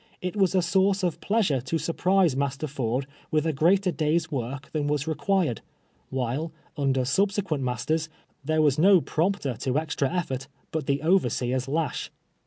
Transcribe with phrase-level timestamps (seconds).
[0.19, 4.31] It was a source of })leasure to sur prise Master Ford with a greater day's
[4.31, 5.61] work than was required,
[6.09, 8.09] while, under subsequent masters,
[8.43, 12.09] there was no prompter to extra effort but the overseer's lash.